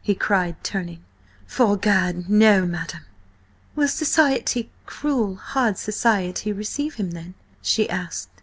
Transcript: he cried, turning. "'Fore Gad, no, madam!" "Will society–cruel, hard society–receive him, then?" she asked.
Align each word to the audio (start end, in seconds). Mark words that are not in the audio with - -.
he 0.00 0.12
cried, 0.16 0.56
turning. 0.64 1.04
"'Fore 1.46 1.76
Gad, 1.76 2.28
no, 2.28 2.66
madam!" 2.66 3.02
"Will 3.76 3.86
society–cruel, 3.86 5.36
hard 5.36 5.78
society–receive 5.78 6.94
him, 6.96 7.12
then?" 7.12 7.34
she 7.62 7.88
asked. 7.88 8.42